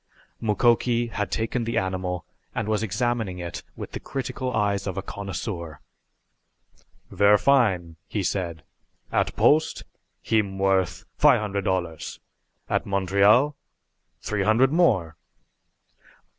Mukoki 0.41 1.11
had 1.11 1.29
taken 1.29 1.63
the 1.63 1.77
animal 1.77 2.25
and 2.55 2.67
was 2.67 2.81
examining 2.81 3.37
it 3.37 3.61
with 3.75 3.91
the 3.91 3.99
critical 3.99 4.51
eyes 4.51 4.87
of 4.87 4.97
a 4.97 5.03
connoisseur. 5.03 5.79
"Ver' 7.11 7.37
fine!" 7.37 7.97
he 8.07 8.23
said. 8.23 8.63
"At 9.11 9.35
Post 9.35 9.83
heem 10.23 10.57
worth 10.57 11.05
fi' 11.19 11.37
hundred 11.37 11.65
dollars 11.65 12.19
at 12.67 12.87
Montreal 12.87 13.55
t'ree 14.23 14.41
hundred 14.43 14.71
more!" 14.73 15.17